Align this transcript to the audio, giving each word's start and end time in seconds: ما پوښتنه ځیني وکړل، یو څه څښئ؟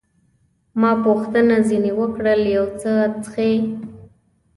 ما 0.79 0.91
پوښتنه 1.05 1.55
ځیني 1.67 1.91
وکړل، 1.99 2.41
یو 2.57 2.65
څه 2.81 2.91
څښئ؟ 3.23 3.55